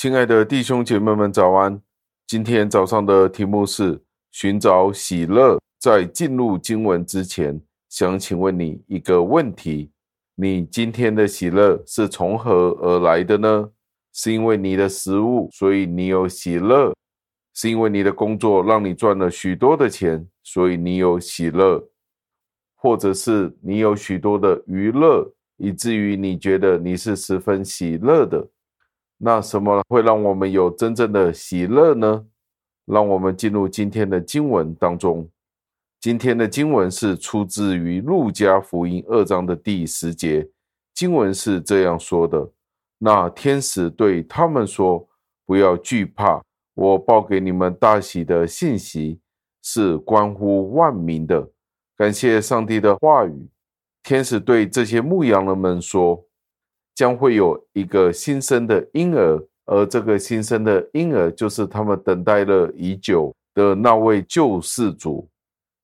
[0.00, 1.78] 亲爱的弟兄姐妹们，早安！
[2.26, 5.60] 今天早上的题目是寻找喜乐。
[5.78, 7.60] 在进入经文之前，
[7.90, 9.90] 想请问你一个问题：
[10.36, 13.70] 你今天的喜乐是从何而来的呢？
[14.14, 16.94] 是因为你的食物，所以你有喜乐；
[17.52, 21.78] 是因为你的工作让你赚了许多的钱，所以你有喜乐；
[22.74, 28.48] 或者是你有许多的娱乐，以至于你觉得你是十分喜乐的？
[29.22, 32.24] 那什么会让我们有真正的喜乐呢？
[32.86, 35.28] 让我们进入今天的经文当中。
[36.00, 40.48] 今天的经文是出自于路加福音二章的第十节，
[40.94, 42.50] 经文是这样说的
[42.96, 45.06] ：“那天使对他们说，
[45.44, 46.42] 不要惧怕，
[46.72, 49.20] 我报给你们大喜的信息，
[49.62, 51.50] 是关乎万民的。
[51.94, 53.48] 感谢上帝的话语。
[54.02, 56.24] 天使对这些牧羊人们说。”
[57.00, 65.26] 将会有一个新生的婴儿，而这个新生的婴儿就是他们等待了已久的那位救世主。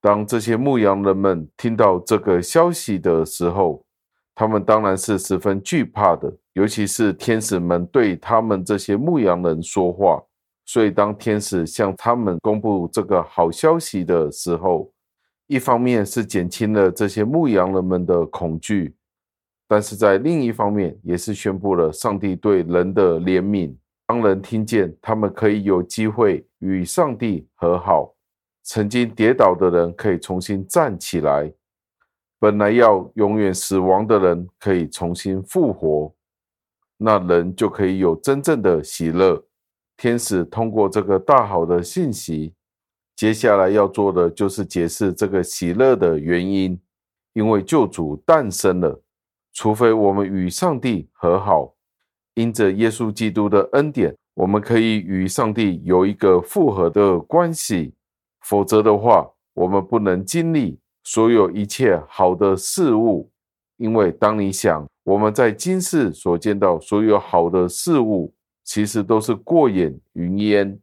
[0.00, 3.84] 当这些牧羊人们听到这个消息的时候，
[4.34, 10.20] 他们当然是十分惧怕的，尤其是天使们对他们这些牧羊人说话。
[10.66, 14.90] 所以，当天使向他们公布这个好消息的时候，
[15.46, 18.96] 一方面是减轻了这些牧羊人们的恐惧。
[19.66, 23.74] 但是在另一方面，也是宣布了上帝对人的怜悯。
[24.06, 28.14] 当人听见他们可以有机会与上帝和好，
[28.62, 31.50] 曾经跌倒的人可以重新站起来，
[32.38, 36.14] 本来要永远死亡的人可以重新复活，
[36.98, 39.42] 那人就可以有真正的喜乐。
[39.96, 42.52] 天使通过这个大好的信息，
[43.16, 46.78] 接下来要做的就是解释这个喜乐的原因，
[47.32, 49.00] 因为救主诞生了。
[49.54, 51.72] 除非我们与上帝和好，
[52.34, 57.94] 因着耶稣基督的恩典，我们可以与上帝有一个复合的关系。
[58.42, 63.30] 否则的话，我们不能经历所有一切好的事物。
[63.76, 70.76] 因为当你想我们在今世所见到所有好的事物，其实都是过眼云烟。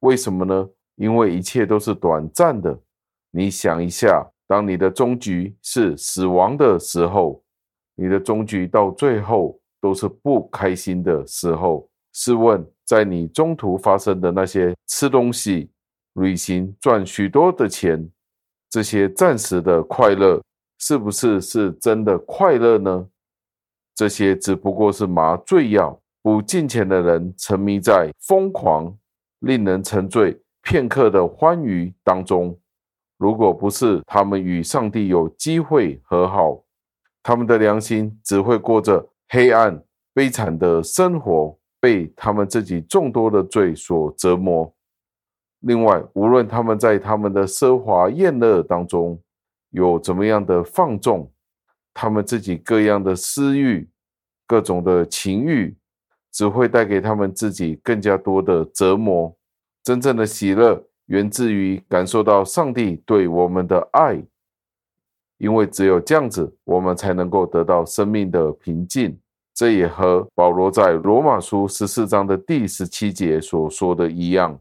[0.00, 0.68] 为什么呢？
[0.96, 2.78] 因为一切都是短暂的。
[3.30, 7.42] 你想一下，当你的终局是死亡的时候。
[7.98, 11.88] 你的终局到最后都是不开心的时候。
[12.12, 15.68] 试问，在你中途发生的那些吃东西、
[16.14, 18.08] 旅行、赚许多的钱，
[18.70, 20.40] 这些暂时的快乐，
[20.78, 23.06] 是不是是真的快乐呢？
[23.94, 26.00] 这些只不过是麻醉药。
[26.20, 28.94] 不进钱的人沉迷在疯狂、
[29.38, 32.58] 令人沉醉片刻的欢愉当中。
[33.16, 36.62] 如果不是他们与上帝有机会和好，
[37.28, 39.84] 他们的良心只会过着黑暗、
[40.14, 44.74] 悲惨的生活，被他们自己众多的罪所折磨。
[45.60, 49.20] 另外，无论他们在他们的奢华宴乐当中
[49.72, 51.30] 有怎么样的放纵，
[51.92, 53.86] 他们自己各样的私欲、
[54.46, 55.76] 各种的情欲，
[56.32, 59.36] 只会带给他们自己更加多的折磨。
[59.84, 64.18] 真正的喜乐源自于感受到上帝对我们的爱。
[65.38, 69.18] 因为只有这样子，我们才能够得到生命的平静。
[69.54, 74.60] 这也和保罗在罗马书十四章的第十七节所说的一样。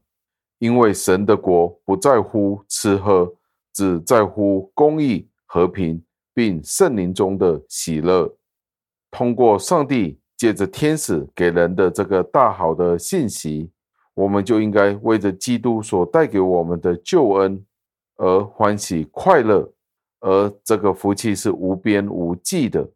[0.60, 3.32] 因为神的国不在乎吃喝，
[3.74, 8.36] 只在乎公义、和平，并圣灵中的喜乐。
[9.12, 13.70] 通过上帝借着天使给人的这个大好的信息，
[14.16, 17.64] 我们就应该为着基督所带给我们的救恩
[18.16, 19.72] 而欢喜快乐。
[20.20, 22.90] 而这个福气是无边无际的，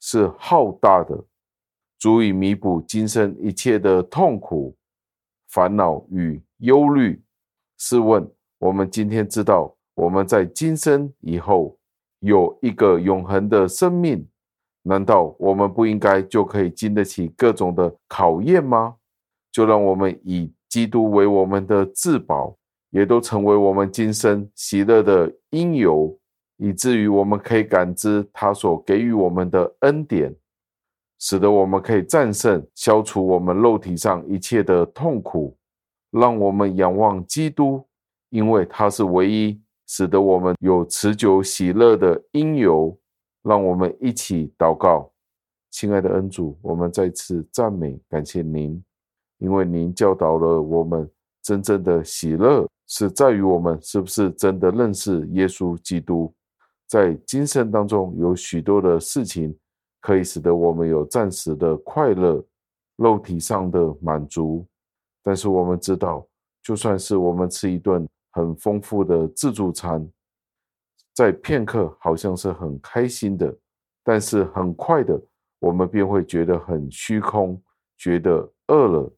[0.00, 1.24] 是浩大的，
[1.98, 4.74] 足以弥补今生一切的痛苦、
[5.50, 7.22] 烦恼与忧虑。
[7.78, 8.26] 试问，
[8.58, 11.76] 我们今天知道我们在今生以后
[12.20, 14.26] 有一个永恒的生命，
[14.82, 18.96] 难道我们不应该就可以经得起各种的考验吗？
[19.50, 22.56] 就让我们以基督为我们的至宝，
[22.90, 26.18] 也都成为我们今生喜乐的因由。
[26.62, 30.32] 以至于我们可以感知他所给予我们的恩典，
[31.18, 35.58] 使得我们可以战胜、消除我们肉体上一切的痛苦。
[36.12, 37.84] 让我们仰望基督，
[38.30, 42.96] 因为他是唯一使得我们有持久喜乐的因由。
[43.42, 45.10] 让我们一起祷告，
[45.72, 48.80] 亲爱的恩主，我们再次赞美感谢您，
[49.38, 51.10] 因为您教导了我们
[51.42, 56.32] 真正的喜乐是在于我们是不是真的认识耶稣基督。
[56.92, 59.58] 在今生当中，有许多的事情
[60.02, 62.44] 可以使得我们有暂时的快乐、
[62.96, 64.66] 肉体上的满足，
[65.22, 66.28] 但是我们知道，
[66.62, 70.06] 就算是我们吃一顿很丰富的自助餐，
[71.14, 73.56] 在片刻好像是很开心的，
[74.04, 75.18] 但是很快的，
[75.60, 77.58] 我们便会觉得很虚空，
[77.96, 79.10] 觉得饿了。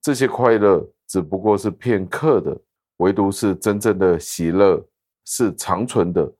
[0.00, 2.58] 这些快乐只不过是片刻的，
[3.00, 4.82] 唯独是真正的喜乐
[5.26, 6.32] 是长存的，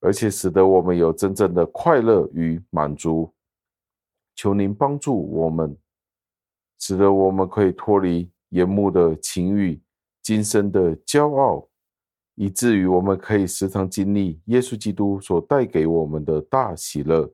[0.00, 3.32] 而且使得我们有真正的快乐与满足。
[4.34, 5.76] 求您帮助我们，
[6.78, 9.82] 使得我们可以脱离眼目的情欲、
[10.22, 11.68] 今生的骄傲。
[12.40, 17.28] 以至于我们可以时常经历耶稣基督所带给我们的大喜乐。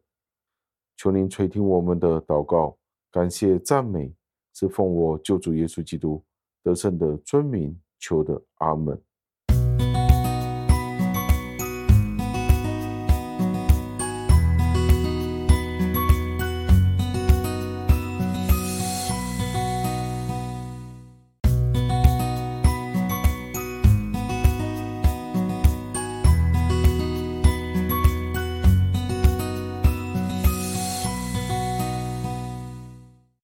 [0.97, 2.79] 求您垂听我们的祷告，
[3.13, 4.15] 感谢赞美，
[4.55, 6.25] 是奉我救主耶稣基督
[6.63, 8.41] 得胜的尊名求的。
[8.55, 8.99] 阿门。